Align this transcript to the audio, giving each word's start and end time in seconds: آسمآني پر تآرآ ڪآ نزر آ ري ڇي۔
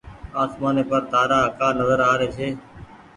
آسمآني 0.41 0.83
پر 0.89 1.01
تآرآ 1.11 1.39
ڪآ 1.57 1.67
نزر 1.79 1.99
آ 2.09 2.11
ري 2.19 2.27
ڇي۔ 2.35 2.47